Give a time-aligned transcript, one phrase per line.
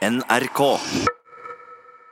[0.00, 0.60] NRK.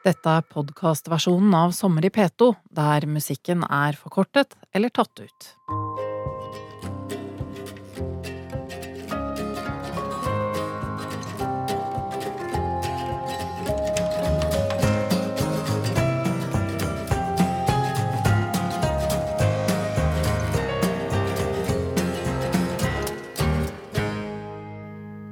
[0.05, 5.49] Dette er podkastversjonen av Sommer i P2, der musikken er forkortet eller tatt ut.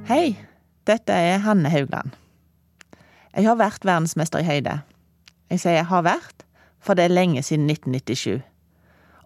[0.09, 0.31] Hei,
[0.89, 2.17] dette er Hanne Haugland.
[3.37, 4.79] Jeg har vært verdensmester i høyde.
[5.51, 6.41] Jeg sier jeg har vært,
[6.81, 8.41] for det er lenge siden 1997.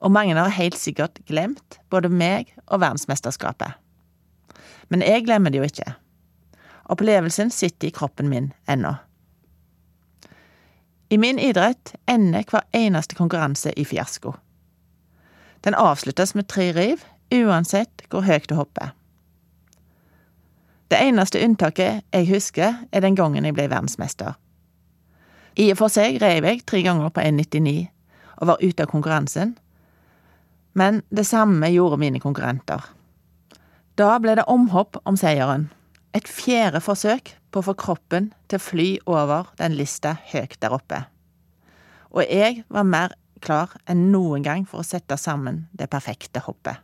[0.04, 3.78] Og mange har helt sikkert glemt både meg og verdensmesterskapet.
[4.92, 5.94] Men jeg glemmer det jo ikke.
[6.92, 8.98] Opplevelsen sitter i kroppen min ennå.
[11.12, 14.34] I min idrett ender hver eneste konkurranse i fiasko.
[15.64, 18.92] Den avsluttes med tre riv, uansett hvor høyt du hopper.
[20.92, 24.36] Det eneste unntaket jeg husker, er den gangen jeg ble verdensmester.
[25.56, 27.86] I og for seg rev jeg tre ganger på 1,99
[28.42, 29.54] og var ute av konkurransen,
[30.76, 32.84] men det samme gjorde mine konkurrenter.
[34.00, 35.70] Da ble det omhopp om seieren.
[36.16, 40.76] Et fjerde forsøk på å få kroppen til å fly over den lista høyt der
[40.76, 41.06] oppe.
[42.12, 46.84] Og jeg var mer klar enn noen gang for å sette sammen det perfekte hoppet.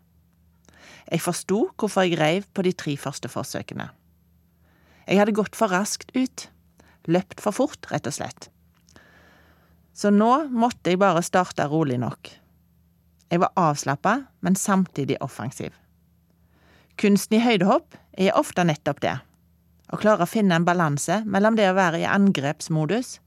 [1.07, 3.89] Jeg forsto hvorfor jeg reiv på de tre første forsøkene.
[5.07, 6.49] Jeg hadde gått for raskt ut.
[7.07, 8.49] Løpt for fort, rett og slett.
[9.95, 12.29] Så nå måtte jeg bare starte rolig nok.
[13.31, 15.71] Jeg var avslappa, men samtidig offensiv.
[16.99, 19.15] Kunsten i høydehopp er ofte nettopp det.
[19.87, 23.17] Å klare å finne en balanse mellom det å være i angrepsmodus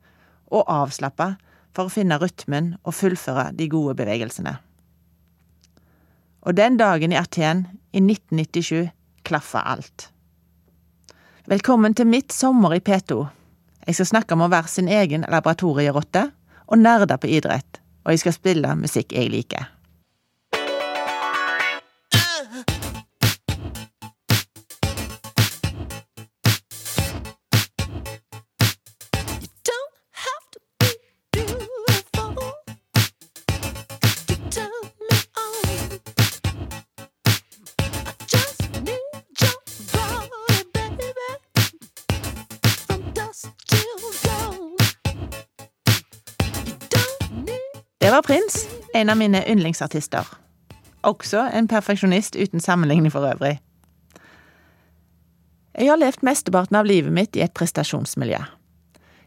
[0.52, 1.34] og avslappa
[1.76, 4.58] for å finne rytmen og fullføre de gode bevegelsene.
[6.40, 8.88] Og den dagen i Aten i 1997
[9.28, 10.08] klaffa alt.
[11.50, 13.26] Velkommen til mitt sommer i P2.
[13.86, 16.30] Jeg skal snakke om å være sin egen laboratorierotte
[16.70, 19.68] og nerde på idrett, og jeg skal spille musikk jeg liker.
[49.00, 50.26] En av mine yndlingsartister.
[51.06, 53.56] Også en perfeksjonist uten sammenligning for øvrig.
[55.78, 58.40] Jeg har levd mesteparten av livet mitt i et prestasjonsmiljø.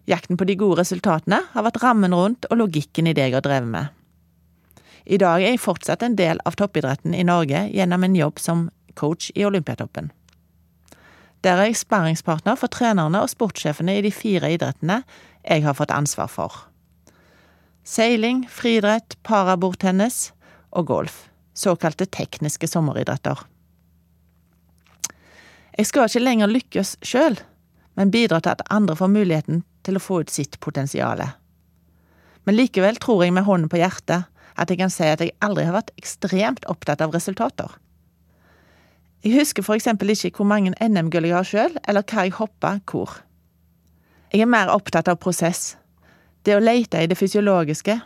[0.08, 3.46] Jakten på de gode resultatene har vært rammen rundt og logikken i det jeg har
[3.46, 3.86] drevet med.
[5.06, 8.68] I dag er jeg fortsatt en del av toppidretten i Norge gjennom en jobb som
[9.00, 10.12] coach i Olympiatoppen.
[11.44, 15.02] Der er jeg sparringspartner for trenerne og sportssjefene i de fire idrettene
[15.44, 16.62] jeg har fått ansvar for.
[17.84, 20.32] Seiling, friidrett, parabordtennis
[20.72, 21.18] og golf.
[21.54, 23.44] Såkalte tekniske sommeridretter.
[25.78, 27.36] Jeg skal ikke lenger lykkes sjøl,
[28.00, 31.22] men bidra til at andre får muligheten til å få ut sitt potensial.
[32.48, 35.66] Men likevel tror jeg med hånden på hjertet at jeg kan si at jeg aldri
[35.68, 37.68] har vært ekstremt opptatt av resultater.
[39.24, 43.22] Jeg husker eksempel ikke hvor mange NM-gull jeg har sjøl, eller hva jeg hoppa hvor.
[44.34, 45.78] Jeg er mer opptatt av prosess.
[46.44, 47.98] Det å leite i det fysiologiske.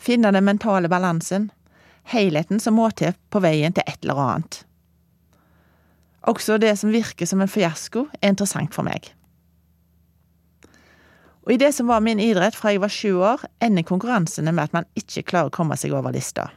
[0.00, 1.50] Finne den mentale balansen.
[2.08, 4.62] Helheten som må til på veien til et eller annet.
[6.28, 9.12] Også det som virker som en fiasko, er interessant for meg.
[11.44, 14.68] Og i det som var min idrett fra jeg var sju år, ender konkurransene med
[14.68, 16.50] at man ikke klarer å komme seg over lista.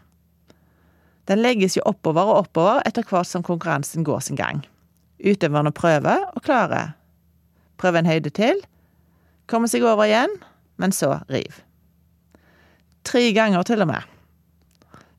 [1.31, 4.59] Den legges jo oppover og oppover etter hvert som konkurransen går sin gang.
[5.23, 6.97] Utøverne prøver og klarer.
[7.79, 8.59] Prøver en høyde til,
[9.47, 10.35] kommer seg over igjen,
[10.81, 11.61] men så riv.
[13.03, 14.09] Tre ganger til og med.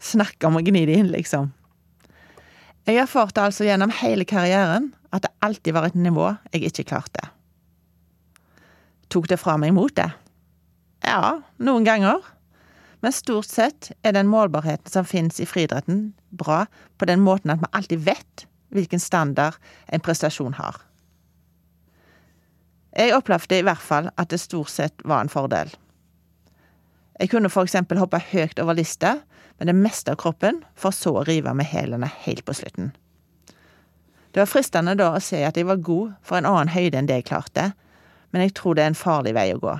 [0.04, 1.52] Snakk om å gni det inn, liksom.
[2.84, 7.30] Jeg erfarte altså gjennom hele karrieren at det alltid var et nivå jeg ikke klarte.
[9.12, 10.12] Tok det fra meg motet?
[11.04, 12.24] Ja, noen ganger.
[13.04, 16.64] Men stort sett er den målbarheten som finnes i friidretten, bra
[16.98, 19.58] på den måten at vi alltid vet hvilken standard
[19.92, 20.80] en prestasjon har.
[22.94, 25.72] Jeg opplevde i hvert fall at det stort sett var en fordel.
[27.18, 29.16] Jeg kunne for eksempel hoppe høyt over lista
[29.58, 32.92] med det meste av kroppen, for så å rive med hælene helt på slutten.
[34.34, 37.10] Det var fristende da å se at jeg var god for en annen høyde enn
[37.10, 37.68] det jeg klarte,
[38.34, 39.74] men jeg tror det er en farlig vei å gå.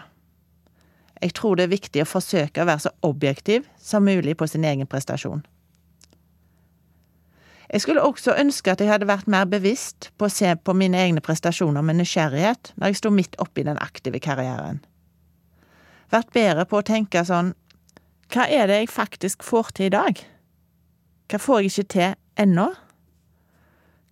[1.23, 4.67] Jeg tror det er viktig å forsøke å være så objektiv som mulig på sin
[4.67, 5.43] egen prestasjon.
[7.75, 10.95] Jeg skulle også ønske at jeg hadde vært mer bevisst på å se på mine
[10.95, 14.79] egne prestasjoner med nysgjerrighet når jeg sto midt oppi den aktive karrieren.
[16.15, 17.51] Vært bedre på å tenke sånn
[18.31, 20.23] Hva er det jeg faktisk får til i dag?
[21.27, 22.15] Hva får jeg ikke til
[22.47, 22.69] ennå?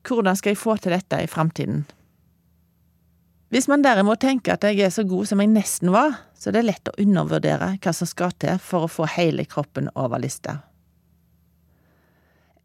[0.08, 1.84] Hvordan skal jeg få til dette i framtiden?
[3.54, 6.58] Hvis man derimot tenker at jeg er så god som jeg nesten var, så er
[6.58, 10.64] det lett å undervurdere hva som skal til for å få hele kroppen over lista.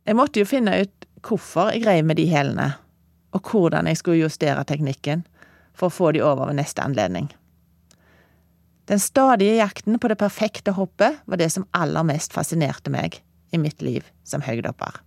[0.07, 2.69] Jeg måtte jo finne ut hvorfor jeg reiv med de hælene,
[3.36, 5.25] og hvordan jeg skulle justere teknikken
[5.75, 7.27] for å få de over ved neste anledning.
[8.88, 13.19] Den stadige jakten på det perfekte hoppet var det som aller mest fascinerte meg
[13.51, 15.01] i mitt liv som høydehopper.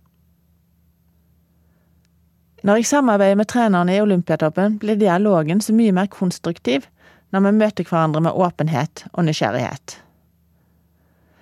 [2.61, 6.85] Når jeg samarbeider med trenerne i Olympiatoppen, blir dialogen så mye mer konstruktiv
[7.33, 9.97] når vi møter hverandre med åpenhet og nysgjerrighet.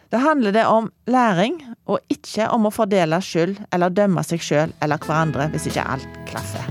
[0.10, 4.74] Da handler det om læring, og ikke om å fordele skyld eller dømme seg sjøl
[4.82, 6.66] eller hverandre hvis ikke alt klaffer.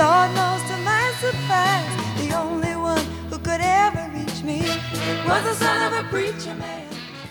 [0.00, 0.30] Lord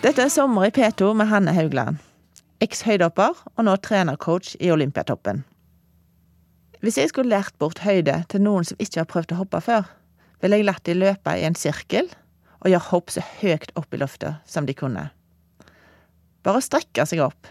[0.04, 1.98] Dette er Sommer i P2 med Hanne Haugland.
[2.62, 5.42] Eks-høydehopper og nå trenercoach i Olympiatoppen.
[6.84, 9.90] Hvis jeg skulle lært bort høyde til noen som ikke har prøvd å hoppe før,
[10.44, 12.12] ville jeg latt de løpe i en sirkel
[12.60, 15.10] og gjøre hopp så høyt opp i lufta som de kunne.
[16.46, 17.50] Bare strekke seg opp.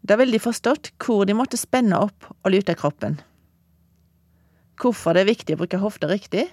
[0.00, 3.20] Da ville de forstått hvor de måtte spenne opp og lute kroppen.
[4.80, 6.48] Hvorfor det er viktig å bruke hofta riktig,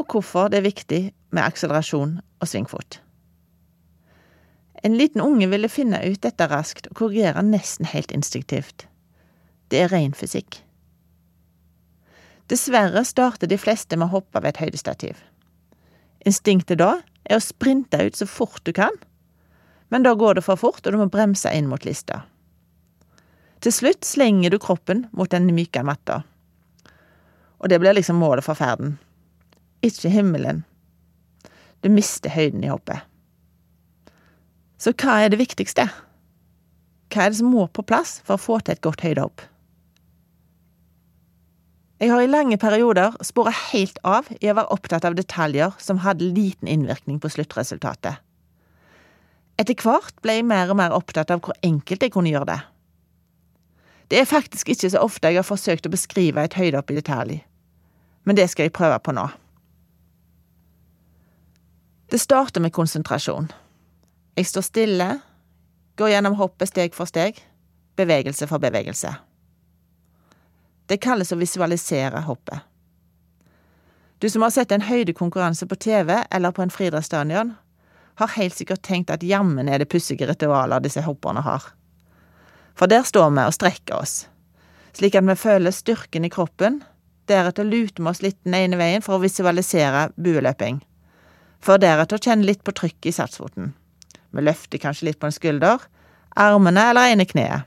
[0.00, 1.00] og hvorfor det er viktig
[1.30, 3.00] med akselerasjon og svingfot.
[4.82, 8.86] En liten unge ville finne ut dette raskt og korrigere nesten helt instinktivt.
[9.68, 10.62] Det er ren fysikk.
[12.50, 15.20] Dessverre starter de fleste med å hoppe ved et høydestativ.
[16.26, 16.96] Instinktet da
[17.28, 18.96] er å sprinte ut så fort du kan,
[19.92, 22.24] men da går det for fort, og du må bremse inn mot lista.
[23.60, 26.22] Til slutt slenger du kroppen mot den myke matta.
[27.60, 28.96] Og det blir liksom målet for ferden.
[29.86, 30.64] Ikke himmelen.
[31.80, 33.00] Du mister høyden i hoppet.
[34.80, 35.86] Så hva er det viktigste?
[37.10, 39.42] Hva er det som må på plass for å få til et godt høydehopp?
[42.00, 46.00] Jeg har i lange perioder spora helt av i å være opptatt av detaljer som
[46.00, 48.22] hadde liten innvirkning på sluttresultatet.
[49.60, 52.60] Etter hvert ble jeg mer og mer opptatt av hvor enkelt jeg kunne gjøre det.
[54.08, 57.36] Det er faktisk ikke så ofte jeg har forsøkt å beskrive et høydehopp i detalj,
[58.24, 59.28] men det skal jeg prøve på nå.
[62.10, 63.52] Det starter med konsentrasjon.
[64.34, 65.06] Jeg står stille,
[65.94, 67.36] går gjennom hoppet steg for steg,
[67.94, 69.12] bevegelse for bevegelse.
[70.90, 72.66] Det kalles å visualisere hoppet.
[74.18, 77.54] Du som har sett en høydekonkurranse på TV eller på en friidrettsstadion,
[78.18, 81.62] har helt sikkert tenkt at jammen er det pussige ritualer disse hopperne har.
[82.74, 84.24] For der står vi og strekker oss,
[84.98, 86.82] slik at vi føler styrken i kroppen,
[87.30, 90.82] deretter luter vi oss litt den ene veien for å visualisere bueløping,
[91.64, 93.72] for deretter å kjenne litt på trykket i satsfoten.
[94.30, 95.82] Vi løfter kanskje litt på en skulder,
[96.38, 97.66] armene eller ene kneet.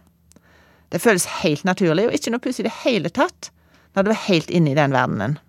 [0.93, 3.49] Det føles helt naturlig, og ikke noe pussig i det hele tatt,
[3.93, 5.39] når du er helt inne i den verdenen.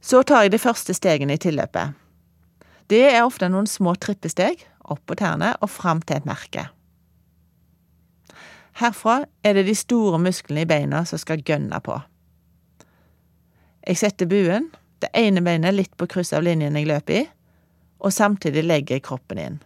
[0.00, 1.96] Så tar jeg de første stegene i tilløpet.
[2.90, 6.70] Det er ofte noen små trippesteg, opp på tærne og fram til et merke.
[8.80, 11.98] Herfra er det de store musklene i beina som skal gønne på.
[13.86, 14.70] Jeg setter buen,
[15.00, 17.24] det ene beinet litt på kryss av linjen jeg løper i,
[18.00, 19.58] og samtidig legger jeg kroppen inn.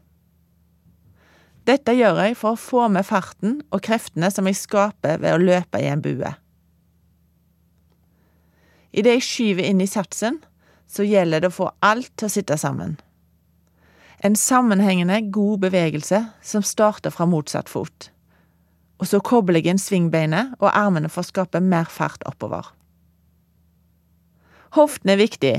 [1.65, 5.41] Dette gjør jeg for å få med farten og kreftene som jeg skaper ved å
[5.41, 6.35] løpe i en bue.
[8.95, 10.39] Idet jeg skyver inn i satsen,
[10.87, 12.99] så gjelder det å få alt til å sitte sammen.
[14.25, 18.11] En sammenhengende, god bevegelse som starter fra motsatt fot.
[19.01, 22.69] Og så kobler jeg inn svingbeinet og armene for å skape mer fart oppover.
[24.75, 25.55] Hoften er viktig.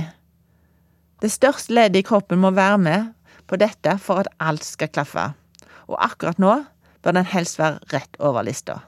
[1.23, 3.11] Det største leddet i kroppen må være med
[3.47, 5.29] på dette for at alt skal klaffe
[5.87, 6.55] og akkurat nå
[7.05, 8.79] bør den helst være rett over lista.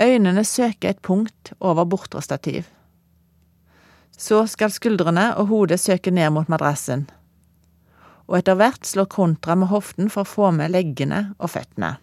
[0.00, 2.68] Øynene søker et punkt over bortre stativ.
[4.16, 7.08] Så skal skuldrene og hodet søke ned mot madrassen,
[8.28, 11.96] og etter hvert slår kontra med hoften for å få med leggene og føttene.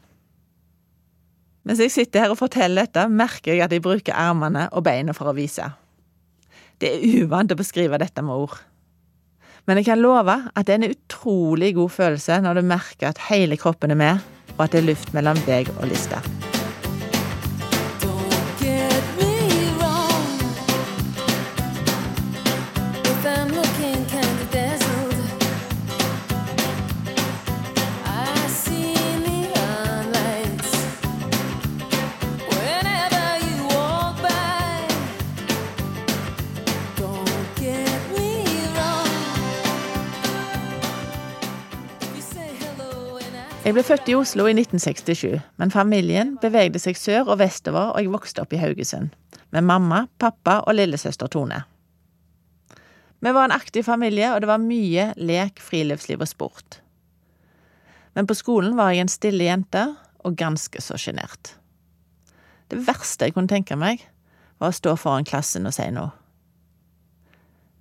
[1.68, 5.14] Mens jeg sitter her og forteller dette, merker jeg at jeg bruker armene og beina
[5.14, 5.66] for å vise.
[6.82, 8.58] Det er uvant å beskrive dette med ord.
[9.68, 13.26] Men jeg kan love at det er en utrolig god følelse når du merker at
[13.28, 16.22] hele kroppen er med, og at det er luft mellom deg og lista.
[43.68, 48.00] Jeg ble født i Oslo i 1967, men familien bevegde seg sør og vestover, og
[48.00, 49.10] jeg vokste opp i Haugesund.
[49.52, 51.58] Med mamma, pappa og lillesøster Tone.
[53.20, 56.80] Vi var en aktiv familie, og det var mye lek, friluftsliv og sport.
[58.16, 59.84] Men på skolen var jeg en stille jente,
[60.24, 61.58] og ganske så sjenert.
[62.72, 64.00] Det verste jeg kunne tenke meg,
[64.64, 66.16] var å stå foran klassen og si noe.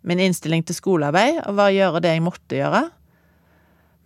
[0.03, 2.89] Min innstilling til skolearbeid var å gjøre det jeg måtte gjøre,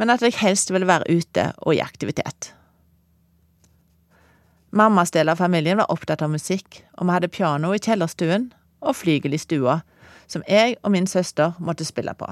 [0.01, 2.55] men at jeg helst ville være ute og i aktivitet.
[4.73, 8.49] Mammas del av familien var opptatt av musikk, og vi hadde piano i kjellerstuen
[8.81, 9.81] og flygel i stua,
[10.31, 12.31] som jeg og min søster måtte spille på.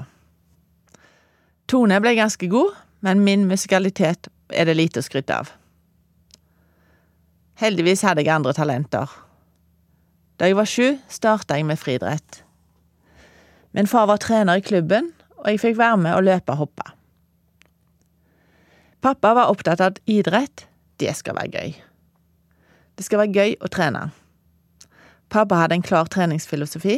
[1.69, 2.73] Tone ble ganske god,
[3.05, 5.51] men min musikalitet er det lite å skryte av.
[7.59, 9.11] Heldigvis hadde jeg andre talenter.
[10.39, 12.45] Da jeg var sju, starta jeg med friidrett.
[13.75, 16.95] Min far var trener i klubben, og jeg fikk være med å løpe og hoppe.
[19.01, 20.65] Pappa var opptatt av at idrett,
[20.99, 21.75] det skal være gøy.
[22.99, 24.09] Det skal være gøy å trene.
[25.31, 26.97] Pappa hadde en klar treningsfilosofi.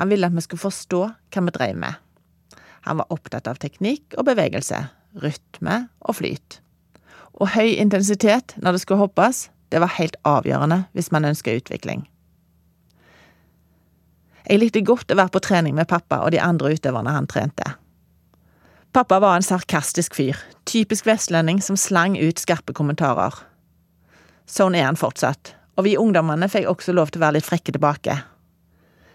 [0.00, 1.98] Han ville at vi skulle forstå hva vi drev med.
[2.88, 4.78] Han var opptatt av teknikk og bevegelse,
[5.20, 6.62] rytme og flyt.
[7.36, 12.06] Og høy intensitet når det skulle hoppes, det var helt avgjørende hvis man ønska utvikling.
[14.48, 17.76] Jeg likte godt å være på trening med pappa og de andre utøverne han trente.
[18.92, 23.32] Pappa var en sarkastisk fyr, typisk vestlending som slang ut skarpe kommentarer.
[24.44, 27.72] Sånn er han fortsatt, og vi ungdommene fikk også lov til å være litt frekke
[27.72, 28.18] tilbake.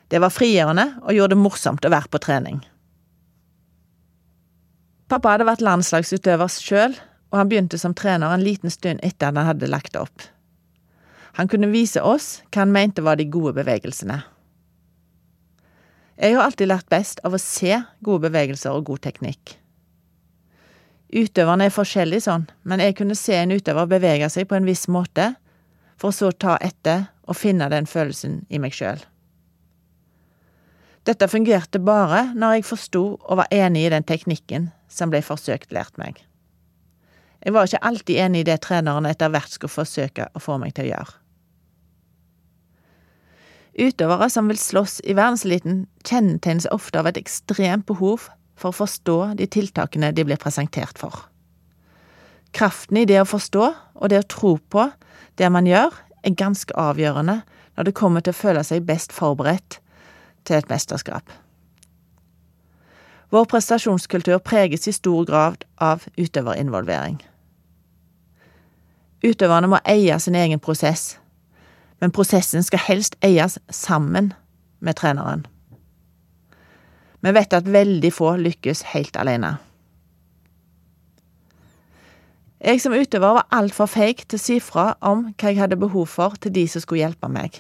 [0.10, 2.64] Det var frigjørende og gjorde det morsomt å være på trening.
[5.14, 6.98] Pappa hadde vært landslagsutøver sjøl,
[7.30, 10.26] og han begynte som trener en liten stund etter at han hadde lagt opp.
[11.38, 14.24] Han kunne vise oss hva han mente var de gode bevegelsene.
[16.18, 19.60] Jeg har alltid lært best av å se gode bevegelser og god teknikk.
[21.08, 24.88] Utøverne er forskjellige sånn, men jeg kunne se en utøver bevege seg på en viss
[24.92, 25.36] måte,
[25.98, 29.00] for så å ta etter og finne den følelsen i meg sjøl.
[31.08, 35.72] Dette fungerte bare når jeg forsto og var enig i den teknikken som ble forsøkt
[35.72, 36.20] lært meg.
[37.40, 40.76] Jeg var ikke alltid enig i det treneren etter hvert skulle forsøke å få meg
[40.76, 41.16] til å gjøre.
[43.78, 48.26] Utøvere som vil slåss i verdenseliten, kjennetegnes ofte av et ekstremt behov
[48.58, 51.28] for å forstå de tiltakene de blir presentert for.
[52.58, 54.90] Kraften i det å forstå og det å tro på
[55.38, 55.94] det man gjør,
[56.26, 57.42] er ganske avgjørende
[57.78, 59.78] når det kommer til å føle seg best forberedt
[60.48, 61.30] til et mesterskap.
[63.30, 67.20] Vår prestasjonskultur preges i stor grad av utøverinvolvering.
[69.24, 71.18] Utøverne må eie sin egen prosess,
[72.00, 74.32] men prosessen skal helst eies sammen
[74.80, 75.46] med treneren.
[77.26, 79.58] Vi vet at veldig få lykkes helt alene.
[82.58, 86.08] Jeg som utøver var altfor feig til å si fra om hva jeg hadde behov
[86.10, 87.60] for til de som skulle hjelpe meg.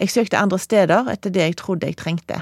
[0.00, 2.40] Jeg søkte andre steder etter det jeg trodde jeg trengte.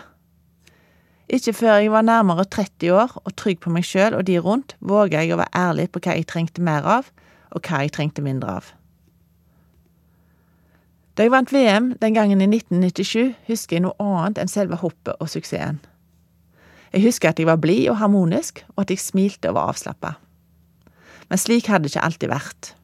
[1.31, 4.75] Ikke før jeg var nærmere 30 år og trygg på meg sjøl og de rundt,
[4.81, 7.11] våga jeg å være ærlig på hva jeg trengte mer av,
[7.53, 8.73] og hva jeg trengte mindre av.
[11.15, 15.21] Da jeg vant VM den gangen i 1997, husker jeg noe annet enn selve hoppet
[15.21, 15.83] og suksessen.
[16.91, 20.17] Jeg husker at jeg var blid og harmonisk, og at jeg smilte og var avslappa.
[21.31, 22.75] Men slik hadde det ikke alltid vært.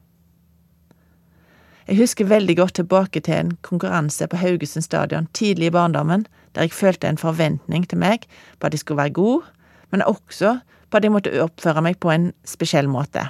[1.86, 6.66] Jeg husker veldig godt tilbake til en konkurranse på Haugesund stadion tidlig i barndommen, der
[6.66, 8.26] jeg følte en forventning til meg
[8.58, 9.42] på at jeg skulle være god,
[9.90, 10.58] men også
[10.90, 13.28] på at jeg måtte oppføre meg på en spesiell måte.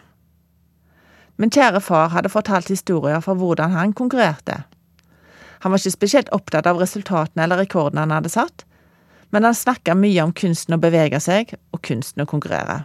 [1.36, 4.62] Min kjære far hadde fortalt historier fra hvordan han konkurrerte.
[5.60, 8.64] Han var ikke spesielt opptatt av resultatene eller rekordene han hadde satt,
[9.30, 12.84] men han snakker mye om kunsten å bevege seg og kunsten å konkurrere.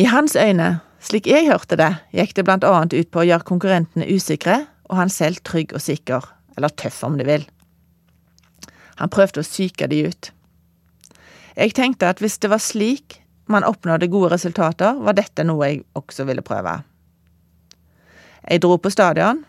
[0.00, 3.48] I hans øyne, slik jeg hørte det, gikk det blant annet ut på å gjøre
[3.48, 6.24] konkurrentene usikre og han selv trygg og sikker,
[6.56, 7.44] eller tøff om du vil.
[9.00, 10.30] Han prøvde å psyke de ut.
[11.56, 13.18] Jeg tenkte at hvis det var slik
[13.50, 16.78] man oppnådde gode resultater, var dette noe jeg også ville prøve.
[18.48, 19.44] Jeg dro på stadion,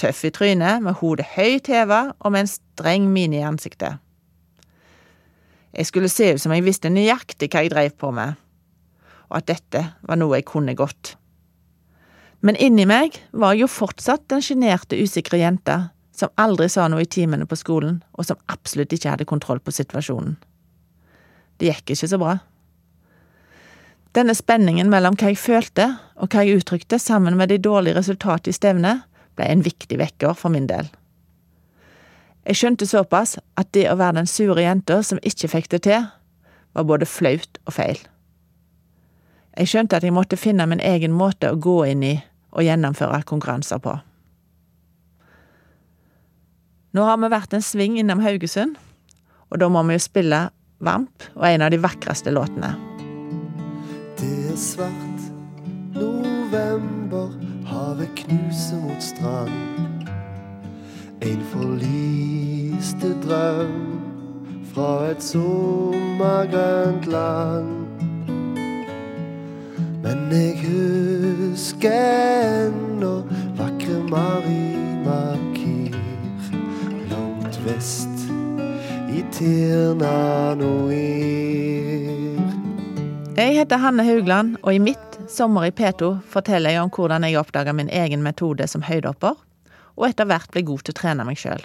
[0.00, 4.00] tøff i trynet, med hodet høyt heva og med en streng mine i ansiktet.
[5.76, 8.38] Jeg skulle se ut som jeg visste nøyaktig hva jeg dreiv på med,
[9.28, 11.16] og at dette var noe jeg kunne godt.
[12.40, 17.04] Men inni meg var jeg jo fortsatt den sjenerte, usikre jenta som aldri sa noe
[17.04, 20.38] i timene på skolen, og som absolutt ikke hadde kontroll på situasjonen.
[21.60, 22.38] Det gikk ikke så bra.
[24.16, 28.52] Denne spenningen mellom hva jeg følte og hva jeg uttrykte, sammen med de dårlige resultatene
[28.52, 29.04] i stevnet,
[29.36, 30.88] ble en viktig vekker for min del.
[32.46, 36.04] Jeg skjønte såpass at det å være den sure jenta som ikke fikk det til,
[36.76, 37.98] var både flaut og feil.
[39.56, 42.14] Jeg skjønte at jeg måtte finne min egen måte å gå inn i
[42.56, 43.96] og gjennomføre konkurranser på.
[46.96, 48.76] Nå har vi vært en sving innom Haugesund,
[49.50, 50.46] og da må vi jo spille
[50.78, 52.74] Vamp og en av de vakreste låtene.
[54.20, 55.28] Det er svart
[55.96, 57.32] november,
[57.68, 59.95] havet knuser mot strand.
[61.20, 64.00] En forliste drøm
[64.74, 67.72] fra et sommergrønt land.
[70.04, 71.96] Men jeg husker
[72.66, 73.14] ennå
[73.56, 75.96] vakre Marima Kir
[77.10, 78.28] langt vest
[79.08, 80.92] i Tirna Noir.
[80.92, 82.46] Ir.
[83.36, 87.36] Jeg heter Hanne Haugland, og i mitt Sommer i P2 forteller jeg om hvordan jeg
[87.40, 89.34] oppdaga min egen metode som høydehopper,
[89.96, 91.64] og etter hvert ble god til å trene meg sjøl.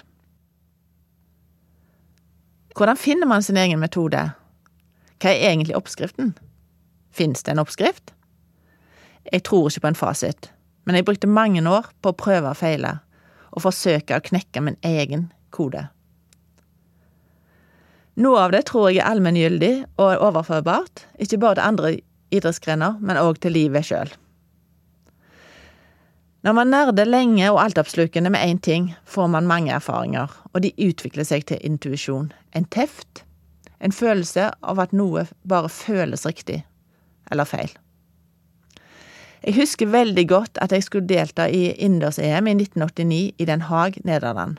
[2.75, 4.31] Hvordan finner man sin egen metode?
[5.21, 6.33] Hva er egentlig oppskriften?
[7.11, 8.13] Fins det en oppskrift?
[9.27, 10.49] Jeg tror ikke på en fasit,
[10.87, 12.99] men jeg brukte mange år på å prøve og feile,
[13.51, 15.89] og forsøke å knekke min egen kode.
[18.21, 21.93] Noe av det tror jeg er allmenngyldig og overførbart, ikke bare til andre
[22.31, 24.11] idrettsgrener, men òg til livet sjøl.
[26.41, 30.71] Når man nerder lenge og altoppslukende med én ting, får man mange erfaringer, og de
[30.81, 33.21] utvikler seg til intuisjon, en teft,
[33.77, 36.63] en følelse av at noe bare føles riktig,
[37.31, 37.69] eller feil.
[39.45, 44.01] Jeg husker veldig godt at jeg skulle delta i innendørs-EM i 1989 i Den Haag,
[44.05, 44.57] Nederland.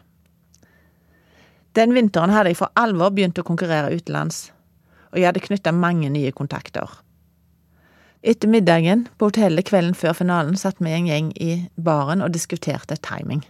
[1.75, 4.53] Den vinteren hadde jeg for alvor begynt å konkurrere utenlands,
[5.11, 6.87] og jeg hadde knytta mange nye kontakter.
[8.23, 12.95] Etter middagen på hotellet kvelden før finalen satt vi en gjeng i baren og diskuterte
[13.03, 13.43] timing.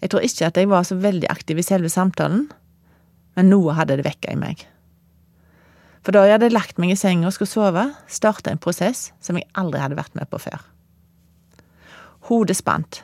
[0.00, 2.46] Jeg tror ikke at jeg var så veldig aktiv i selve samtalen,
[3.36, 4.64] men noe hadde det vekka i meg.
[6.00, 9.36] For da jeg hadde lagt meg i senga og skulle sove, starta en prosess som
[9.36, 10.64] jeg aldri hadde vært med på før.
[12.30, 13.02] Hodet spant,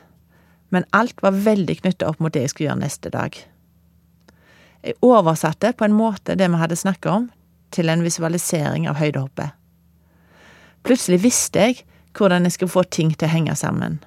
[0.73, 3.37] men alt var veldig knytta opp mot det jeg skulle gjøre neste dag.
[4.81, 7.29] Jeg oversatte på en måte det vi hadde snakka om,
[7.69, 9.53] til en visualisering av høydehoppet.
[10.83, 11.81] Plutselig visste jeg
[12.17, 13.99] hvordan jeg skulle få ting til å henge sammen.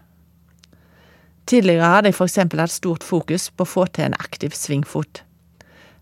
[1.51, 5.23] Tidligere hadde jeg for eksempel hatt stort fokus på å få til en aktiv svingfot.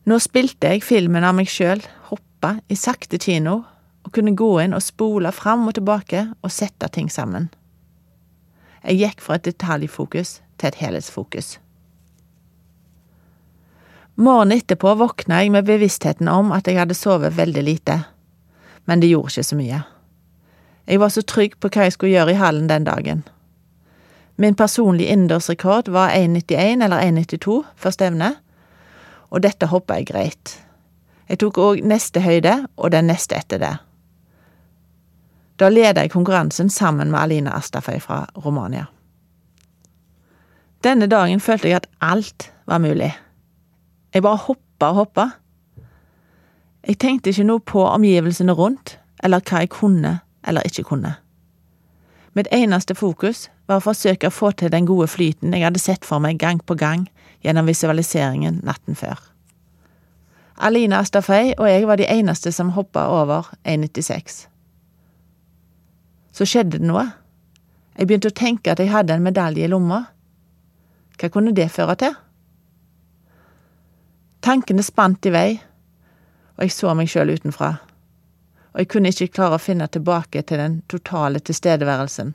[0.08, 3.62] Nå spilte jeg filmen av meg sjøl hoppa i sakte kino
[4.04, 7.48] og kunne gå inn og spole fram og tilbake og sette ting sammen.
[8.84, 11.58] Jeg gikk fra et detaljfokus til et helhetsfokus.
[14.18, 18.00] Morgenen etterpå våkna jeg med bevisstheten om at jeg hadde sovet veldig lite,
[18.88, 19.84] men det gjorde ikke så mye.
[20.88, 23.24] Jeg var så trygg på hva jeg skulle gjøre i hallen den dagen.
[24.40, 28.38] Min personlige innendørsrekord var 1,91 eller 1,92 for stevnet,
[29.30, 30.54] og dette hoppa jeg greit.
[31.28, 33.74] Jeg tok òg neste høyde og den neste etter det.
[35.60, 38.86] Da leda jeg konkurransen sammen med Alina Astaføy fra Romania.
[40.84, 43.10] Denne dagen følte jeg at alt var mulig.
[44.14, 45.26] Jeg bare hoppa og hoppa.
[46.86, 50.14] Jeg tenkte ikke noe på omgivelsene rundt, eller hva jeg kunne
[50.48, 51.14] eller ikke kunne.
[52.32, 56.06] Mitt eneste fokus var å forsøke å få til den gode flyten jeg hadde sett
[56.06, 57.08] for meg gang på gang
[57.44, 59.18] gjennom visualiseringen natten før.
[60.58, 64.46] Alina Astafei og jeg var de eneste som hoppa over 1,96.
[66.34, 67.04] Så skjedde det noe.
[67.98, 70.04] Jeg begynte å tenke at jeg hadde en medalje i lomma.
[71.18, 72.14] Hva kunne det føre til?
[74.46, 75.48] Tankene spant i vei,
[76.54, 77.74] og jeg så meg sjøl utenfra
[78.72, 82.34] og jeg kunne ikke klare å finne tilbake til den totale tilstedeværelsen.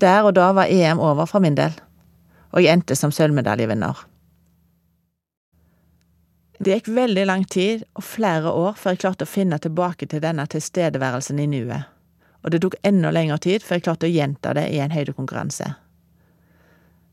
[0.00, 1.72] Der og da var EM over for min del,
[2.52, 4.04] og jeg endte som sølvmedaljevinner.
[6.58, 10.22] Det gikk veldig lang tid og flere år før jeg klarte å finne tilbake til
[10.22, 11.88] denne tilstedeværelsen i nuet,
[12.44, 15.72] og det tok enda lengre tid før jeg klarte å gjenta det i en høydekonkurranse.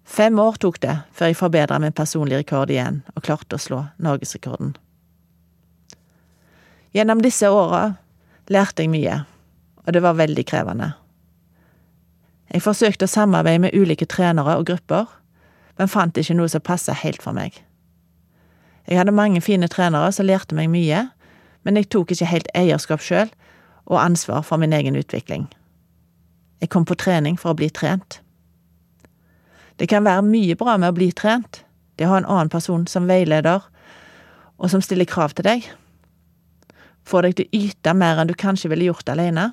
[0.03, 3.83] Fem år tok det før jeg forbedra min personlige rekord igjen og klarte å slå
[4.01, 4.75] norgesrekorden.
[6.91, 7.93] Gjennom disse åra
[8.51, 9.21] lærte jeg mye,
[9.85, 10.91] og det var veldig krevende.
[12.51, 15.07] Jeg forsøkte å samarbeide med ulike trenere og grupper,
[15.79, 17.55] men fant ikke noe som passa helt for meg.
[18.89, 21.05] Jeg hadde mange fine trenere som lærte meg mye,
[21.63, 23.31] men jeg tok ikke helt eierskap sjøl
[23.87, 25.47] og ansvar for min egen utvikling.
[26.61, 28.19] Jeg kom på trening for å bli trent.
[29.79, 31.63] Det kan være mye bra med å bli trent,
[31.95, 33.63] det å ha en annen person som veileder,
[34.61, 35.71] og som stiller krav til deg.
[37.07, 39.51] Får deg til å yte mer enn du kanskje ville gjort alene.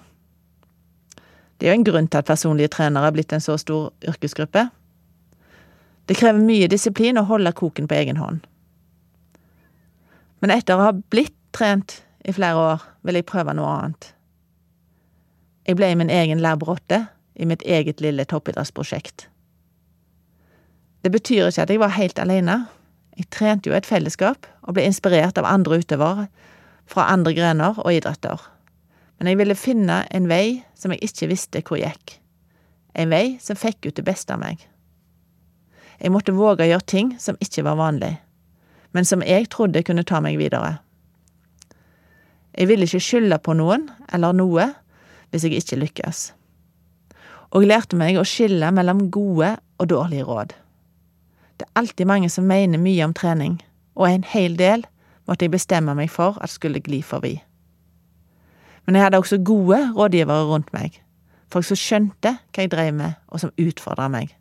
[1.59, 4.69] Det er jo en grunn til at personlige trenere er blitt en så stor yrkesgruppe.
[6.09, 8.45] Det krever mye disiplin å holde koken på egen hånd.
[10.41, 14.13] Men etter å ha blitt trent i flere år, vil jeg prøve noe annet.
[15.69, 17.07] Jeg ble min egen lærbrotte
[17.37, 19.27] i mitt eget lille toppidrettsprosjekt.
[21.03, 22.61] Det betyr ikke at jeg var helt alene.
[23.19, 26.29] Jeg trente jo et fellesskap og ble inspirert av andre utøvere
[26.89, 28.41] fra andre grener og idretter.
[29.19, 32.17] Men jeg ville finne en vei som jeg ikke visste hvor gikk.
[32.99, 34.63] En vei som fikk ut det beste av meg.
[35.99, 38.15] Jeg måtte våge å gjøre ting som ikke var vanlig,
[38.95, 40.79] men som jeg trodde kunne ta meg videre.
[42.55, 44.71] Jeg ville ikke skylde på noen eller noe
[45.31, 46.23] hvis jeg ikke lykkes.
[47.51, 50.55] Og jeg lærte meg å skille mellom gode og dårlige råd.
[51.59, 53.59] Det er alltid mange som mener mye om trening,
[53.99, 54.85] og en hel del
[55.29, 57.37] måtte jeg bestemme meg for at skulle gli forbi.
[58.87, 61.03] Men jeg hadde også gode rådgivere rundt meg,
[61.53, 64.33] folk som skjønte hva jeg drev med, og som utfordra meg.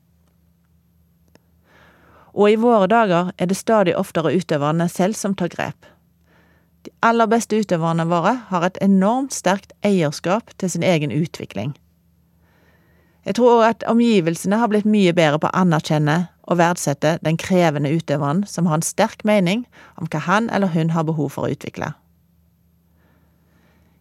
[2.38, 5.90] Og i våre dager er det stadig oftere utøverne selv som tar grep.
[6.86, 11.74] De aller beste utøverne våre har et enormt sterkt eierskap til sin egen utvikling.
[13.26, 17.92] Jeg tror at omgivelsene har blitt mye bedre på å anerkjenne og verdsette den krevende
[17.92, 19.66] utøveren som har en sterk mening
[20.00, 21.92] om hva han eller hun har behov for å utvikle.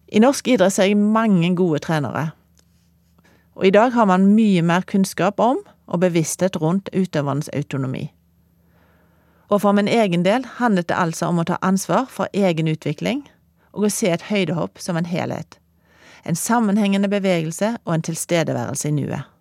[0.06, 2.30] I norsk idrett ser jeg mange gode trenere,
[3.56, 8.10] og i dag har man mye mer kunnskap om og bevissthet rundt utøverens autonomi.
[9.48, 13.22] Og for min egen del handlet det altså om å ta ansvar for egen utvikling
[13.72, 15.58] og å se et høydehopp som en helhet.
[16.26, 19.35] En sammenhengende bevegelse og en tilstedeværelse i nuet.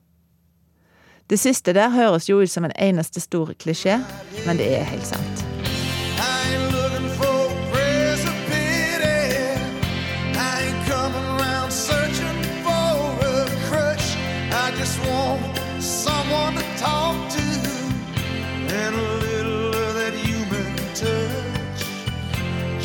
[1.29, 3.97] Det siste der høres jo ut som en eneste stor klisjé,
[4.45, 5.45] men det er helt sant.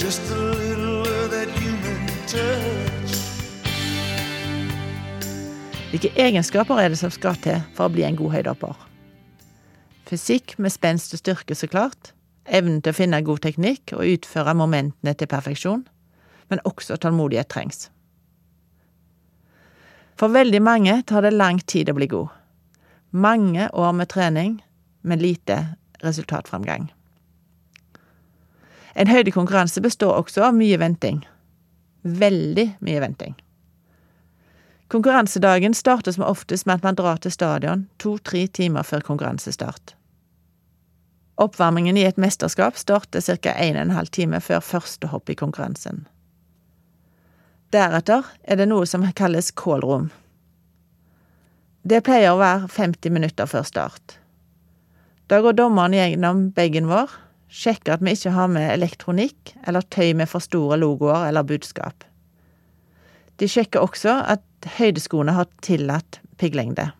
[0.00, 2.69] Just a little of that human touch.
[5.90, 8.76] Hvilke egenskaper er det som skal til for å bli en god høydehopper?
[10.06, 12.12] Fysikk med spenst og styrke, så klart.
[12.46, 15.82] Evnen til å finne god teknikk og utføre momentene til perfeksjon.
[16.46, 17.88] Men også tålmodighet trengs.
[20.14, 22.30] For veldig mange tar det lang tid å bli god.
[23.10, 24.56] Mange år med trening,
[25.02, 25.58] men lite
[26.06, 26.86] resultatframgang.
[28.94, 31.24] En høydekonkurranse består også av mye venting.
[32.06, 33.34] Veldig mye venting.
[34.90, 39.94] Konkurransedagen starter som oftest med at man drar til stadion to–tre timer før konkurransestart.
[41.38, 43.52] Oppvarmingen i et mesterskap starter ca.
[43.54, 46.08] en og en halv time før første hopp i konkurransen.
[47.70, 50.10] Deretter er det noe som kalles kålrom.
[51.86, 54.18] Det pleier å være 50 minutter før start.
[55.30, 57.14] Da går dommeren gjennom bagen vår,
[57.46, 62.02] sjekker at vi ikke har med elektronikk eller tøy med for store logoer eller budskap.
[63.38, 66.90] De sjekker også at høydeskoene har tillatt pigglengde.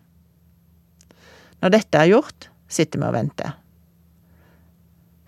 [1.61, 3.57] Når dette er gjort, sitter vi og venter.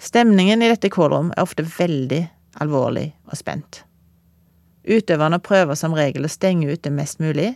[0.03, 2.25] Stemningen i dette kålrom er ofte veldig
[2.63, 3.83] alvorlig og spent.
[4.83, 7.53] Utøverne prøver som regel å stenge ute mest mulig,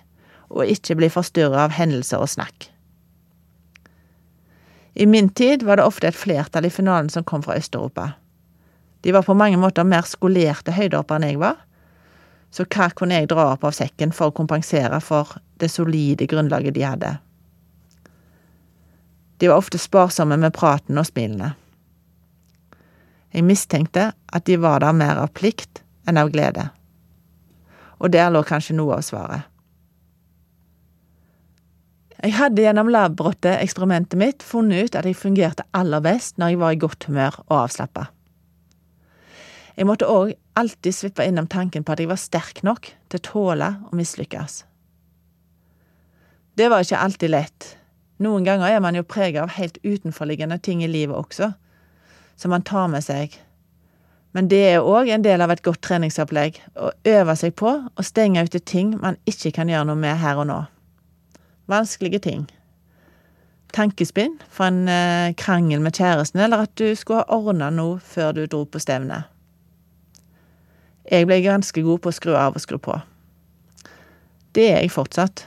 [0.46, 2.68] og ikke bli forstyrra av hendelser og snakk.
[4.94, 8.12] I min tid var det ofte et flertall i finalen som kom fra Øst-Europa.
[9.02, 11.58] De var på mange måter mer skolerte høydehoppere enn jeg var,
[12.56, 16.76] så hva kunne jeg dra opp av sekken for å kompensere for det solide grunnlaget
[16.76, 17.10] de hadde?
[19.36, 21.50] De var ofte sparsomme med praten og smilene.
[23.36, 26.70] Jeg mistenkte at de var der mer av plikt enn av glede.
[28.00, 29.44] Og der lå kanskje noe av svaret.
[32.22, 36.72] Jeg hadde gjennom labbrotteeksperimentet mitt funnet ut at jeg fungerte aller best når jeg var
[36.72, 38.08] i godt humør og avslappa.
[39.76, 43.26] Jeg måtte òg alltid svippe innom tanken på at jeg var sterk nok til å
[43.26, 44.62] tåle å mislykkes.
[46.56, 47.66] Det var ikke alltid lett.
[48.24, 51.50] Noen ganger er man jo prega av helt utenforliggende ting i livet også,
[52.40, 53.36] som man tar med seg.
[54.32, 58.04] Men det er òg en del av et godt treningsopplegg, å øve seg på å
[58.04, 60.62] stenge ute ting man ikke kan gjøre noe med her og nå.
[61.68, 62.46] Vanskelige ting.
[63.76, 68.32] tankespinn fra en eh, krangel med kjæresten, eller at du skulle ha ordna noe før
[68.32, 69.26] du dro på stevne.
[71.10, 72.96] Jeg ble ganske god på å skru av og skru på.
[74.56, 75.44] Det er jeg fortsatt.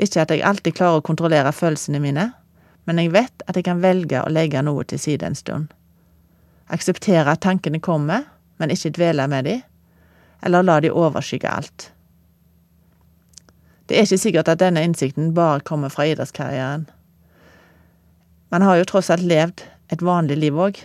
[0.00, 2.30] Ikke at jeg alltid klarer å kontrollere følelsene mine,
[2.86, 5.72] men jeg vet at jeg kan velge å legge noe til side en stund.
[6.70, 8.28] Akseptere at tankene kommer,
[8.62, 9.56] men ikke dvele med de,
[10.46, 11.90] eller la de overskygge alt.
[13.90, 16.86] Det er ikke sikkert at denne innsikten bare kommer fra idrettskarrieren.
[18.54, 20.78] Man har jo tross alt levd et vanlig liv òg,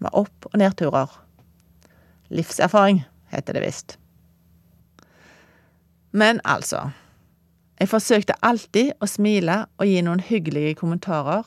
[0.00, 1.12] med opp- og nedturer.
[2.32, 3.96] Livserfaring, heter det visst.
[6.12, 6.90] Men altså,
[7.80, 11.46] jeg forsøkte alltid å smile og gi noen hyggelige kommentarer,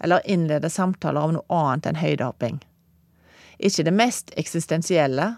[0.00, 2.60] eller innlede samtaler om noe annet enn høydehopping.
[3.58, 5.32] Ikke det mest eksistensielle,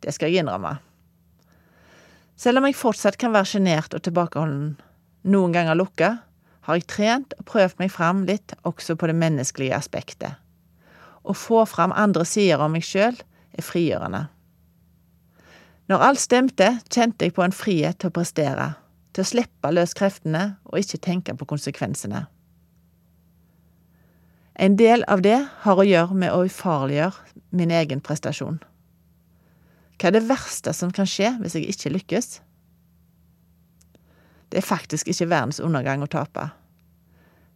[0.00, 0.78] det skal jeg innrømme.
[2.36, 4.74] Selv om jeg fortsatt kan være sjenert og tilbakeholden,
[5.28, 6.10] noen ganger lukka,
[6.66, 10.34] har jeg trent og prøvd meg fram litt også på det menneskelige aspektet.
[11.22, 14.26] Å få fram andre sider av meg sjøl er frigjørende.
[15.86, 18.72] Når alt stemte, kjente jeg på en frihet til å prestere,
[19.14, 22.24] til å slippe løs kreftene og ikke tenke på konsekvensene.
[24.56, 28.58] En del av det har å gjøre med å ufarliggjøre min egen prestasjon.
[29.96, 32.30] Hva er det verste som kan skje hvis jeg ikke lykkes?
[34.50, 36.48] Det er faktisk ikke verdens undergang å tape.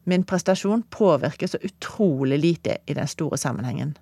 [0.08, 3.96] Min prestasjon påvirker så utrolig lite i den store sammenhengen.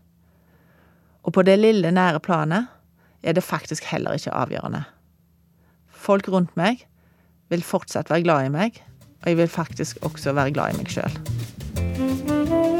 [1.22, 2.77] Og på det lille, nære planet
[3.22, 4.84] er det faktisk heller ikke avgjørende.
[5.88, 6.86] Folk rundt meg
[7.48, 8.82] vil fortsatt være glad i meg,
[9.22, 12.77] og jeg vil faktisk også være glad i meg sjøl.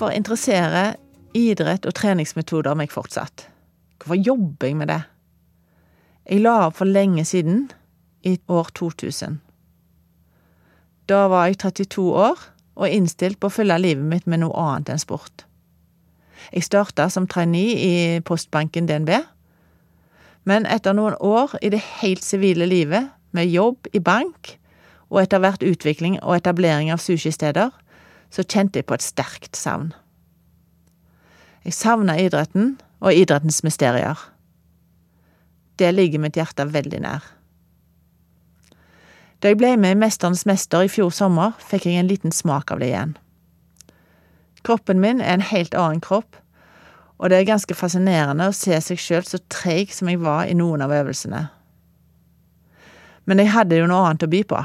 [0.00, 0.94] Hvorfor interesserer
[1.36, 3.42] idrett og treningsmetoder meg fortsatt?
[4.00, 5.02] Hvorfor jobber jeg med det?
[6.24, 7.66] Jeg la opp for lenge siden,
[8.24, 9.34] i år 2000.
[11.04, 12.40] Da var jeg 32 år
[12.80, 15.44] og innstilt på å fylle livet mitt med noe annet enn sport.
[16.48, 19.12] Jeg starta som trainee i postbanken DNB,
[20.48, 24.56] men etter noen år i det helt sivile livet, med jobb i bank
[25.12, 27.68] og etter hvert utvikling og etablering av sushisteder,
[28.30, 29.90] så kjente jeg på et sterkt savn.
[31.64, 34.18] Jeg savna idretten og idrettens mysterier.
[35.76, 37.24] Det ligger mitt hjerte veldig nær.
[39.40, 42.72] Da jeg ble med i Mesterens mester i fjor sommer, fikk jeg en liten smak
[42.72, 43.14] av det igjen.
[44.64, 46.36] Kroppen min er en helt annen kropp,
[47.20, 50.56] og det er ganske fascinerende å se seg sjøl så treig som jeg var i
[50.56, 51.46] noen av øvelsene.
[53.24, 54.60] Men jeg hadde jo noe annet å by på.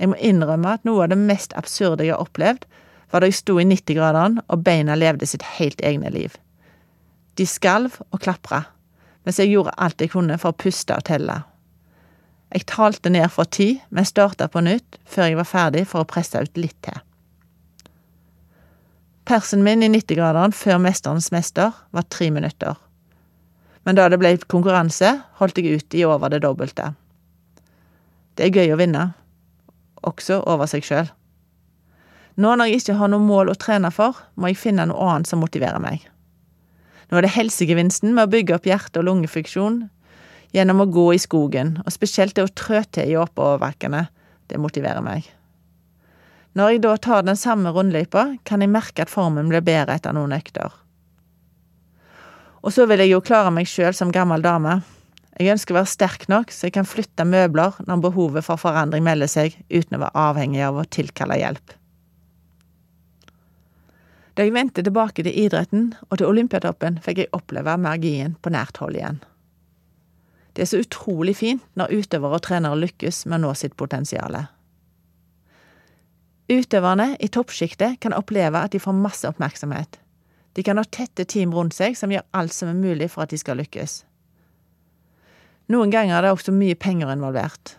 [0.00, 2.66] Jeg må innrømme at noe av det mest absurde jeg har opplevd,
[3.10, 6.36] var da jeg sto i 90-gradene og beina levde sitt helt egne liv.
[7.38, 8.64] De skalv og klapra,
[9.26, 11.40] mens jeg gjorde alt jeg kunne for å puste og telle.
[12.50, 16.08] Jeg talte ned fra ti, men starta på nytt før jeg var ferdig for å
[16.08, 16.98] presse ut litt til.
[19.30, 22.74] Persen min i 90-graderen før Mesterens mester var tre minutter.
[23.86, 26.90] Men da det ble konkurranse, holdt jeg ut i over det dobbelte.
[28.34, 29.04] Det er gøy å vinne,
[30.02, 31.10] også over seg sjøl.
[32.40, 35.28] Nå når jeg ikke har noe mål å trene for, må jeg finne noe annet
[35.28, 36.06] som motiverer meg.
[37.10, 39.82] Nå er det helsegevinsten med å bygge opp hjerte- og lungefunksjon
[40.54, 44.06] gjennom å gå i skogen, og spesielt det å trø til i oppoverbakkene,
[44.48, 45.26] det motiverer meg.
[46.56, 50.14] Når jeg da tar den samme rundløypa, kan jeg merke at formen blir bedre etter
[50.16, 50.72] noen økter.
[52.64, 54.80] Og så vil jeg jo klare meg sjøl som gammel dame.
[55.38, 59.04] Jeg ønsker å være sterk nok så jeg kan flytte møbler når behovet for forandring
[59.06, 61.76] melder seg, uten å være avhengig av å tilkalle hjelp.
[64.40, 68.78] Da jeg vendte tilbake til idretten og til Olympiatoppen, fikk jeg oppleve magien på nært
[68.80, 69.18] hold igjen.
[70.56, 74.38] Det er så utrolig fint når utøvere og trenere lykkes med å nå sitt potensial.
[76.48, 79.98] Utøverne i toppsjiktet kan oppleve at de får masse oppmerksomhet.
[80.56, 83.34] De kan ha tette team rundt seg som gjør alt som er mulig for at
[83.34, 83.98] de skal lykkes.
[85.68, 87.74] Noen ganger er det også mye penger involvert.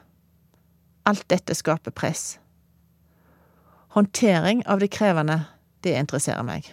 [1.09, 2.37] Alt dette skaper press.
[3.97, 5.39] Håndtering av det krevende,
[5.85, 6.67] det interesserer meg.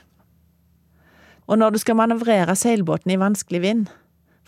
[1.49, 3.87] Og når du skal manøvrere seilbåten i vanskelig vind,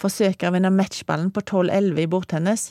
[0.00, 2.64] forsøke å vinne matchballen på 12-11 i bordtennis,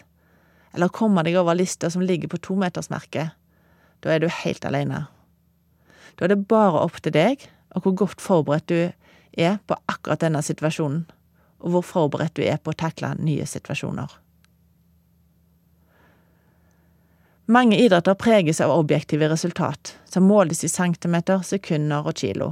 [0.74, 3.34] eller komme deg over lista som ligger på tometersmerket,
[4.06, 5.08] da er du helt alene.
[6.16, 8.80] Da er det bare opp til deg og hvor godt forberedt du
[9.38, 11.06] er på akkurat denne situasjonen,
[11.60, 14.10] og hvor forberedt du er på å takle nye situasjoner.
[17.50, 22.52] Mange idretter preges av objektive resultat, som måles i centimeter, sekunder og kilo.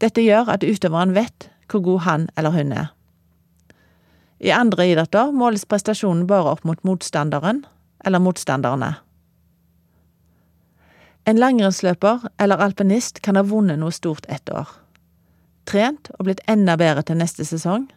[0.00, 2.88] Dette gjør at utøveren vet hvor god han eller hun er.
[4.40, 7.66] I andre idretter måles prestasjonen bare opp mot motstanderen
[8.06, 8.94] eller motstanderne.
[11.28, 14.70] En langrennsløper eller alpinist kan ha vunnet noe stort ett år.
[15.68, 17.90] Trent og blitt enda bedre til neste sesong,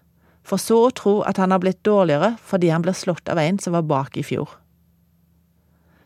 [0.44, 3.64] for så å tro at han har blitt dårligere fordi han blir slått av en
[3.64, 4.58] som var bak i fjor.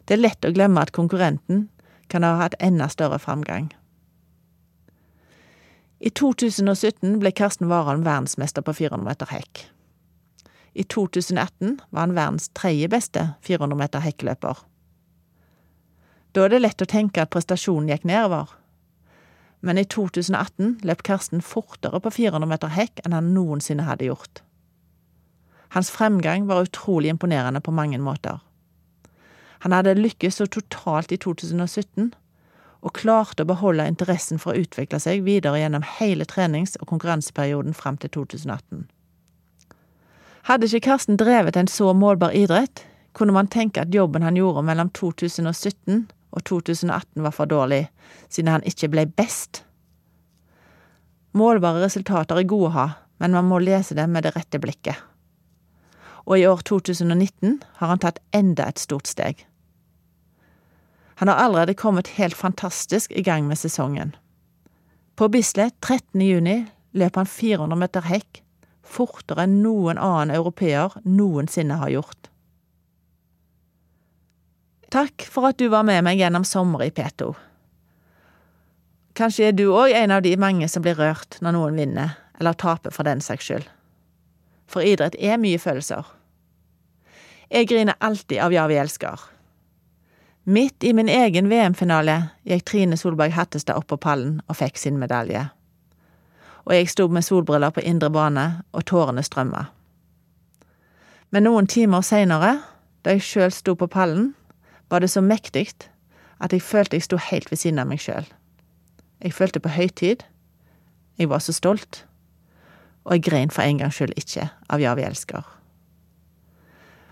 [0.06, 1.68] Det er lett å glemme at konkurrenten
[2.14, 3.72] kan ha hatt enda større framgang.
[6.00, 9.66] I 2017 ble Karsten Warholm verdensmester på 400 meter hekk.
[10.76, 14.60] I 2018 var han verdens tredje beste 400 meter hekkløper.
[16.36, 18.52] Da er det lett å tenke at prestasjonen gikk nedover.
[19.66, 24.44] Men i 2018 løp Karsten fortere på 400 meter hekk enn han noensinne hadde gjort.
[25.74, 28.44] Hans fremgang var utrolig imponerende på mange måter.
[29.66, 32.12] Han hadde lykkes så totalt i 2017,
[32.86, 37.74] og klarte å beholde interessen for å utvikle seg videre gjennom hele trenings- og konkurranseperioden
[37.74, 38.84] fram til 2018.
[40.46, 42.84] Hadde ikke Karsten drevet en så målbar idrett,
[43.18, 47.88] kunne man tenke at jobben han gjorde mellom 2017 og 2018 var for dårlig,
[48.30, 49.64] siden han ikke ble best.
[51.34, 52.86] Målbare resultater er gode å ha,
[53.18, 55.02] men man må lese dem med det rette blikket.
[56.30, 59.42] Og i år 2019 har han tatt enda et stort steg.
[61.16, 64.16] Han har allerede kommet helt fantastisk i gang med sesongen.
[65.16, 66.22] På Bislett 13.
[66.22, 68.42] juni løp han 400 meter hekk,
[68.84, 72.30] fortere enn noen annen europeer noensinne har gjort.
[74.92, 77.32] Takk for at du var med meg gjennom sommer i P2.
[79.16, 82.60] Kanskje er du òg en av de mange som blir rørt når noen vinner, eller
[82.60, 83.68] taper for den saks skyld.
[84.68, 86.04] For idrett er mye følelser.
[87.48, 89.22] Jeg griner alltid av Ja, vi elsker.
[90.48, 95.00] Midt i min egen VM-finale gikk Trine Solberg Hattestad opp på pallen og fikk sin
[95.02, 95.48] medalje.
[96.70, 99.64] Og jeg sto med solbriller på indre bane, og tårene strømma.
[101.34, 102.60] Men noen timer seinere,
[103.02, 104.36] da jeg sjøl sto på pallen,
[104.94, 105.66] var det så mektig
[106.38, 108.30] at jeg følte jeg sto helt ved siden av meg sjøl.
[109.26, 110.22] Jeg følte på høytid,
[111.18, 112.04] jeg var så stolt,
[113.02, 115.42] og jeg grein for en gangs skyld ikke av Ja, vi elsker.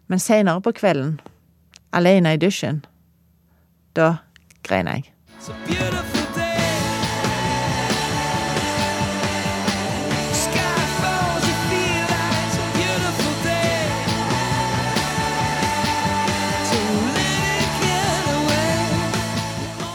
[0.06, 1.17] Men seinere på kvelden,
[1.89, 2.84] aleine i dusjen,
[3.93, 4.17] da
[4.63, 5.10] grein jeg.
[5.39, 5.53] So.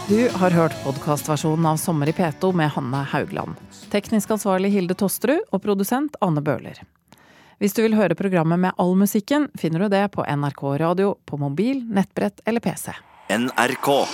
[0.09, 3.59] Du har hørt podkastversjonen av Sommer i P2 med Hanne Haugland.
[3.93, 6.81] Teknisk ansvarlig Hilde Tosterud og produsent Anne Bøhler.
[7.61, 11.37] Hvis du vil høre programmet med all musikken, finner du det på NRK Radio, på
[11.37, 12.95] mobil, nettbrett eller PC.
[13.29, 14.09] NRK.